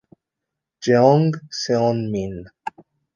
Jeong 0.83 1.29
Seon-min 1.59 2.35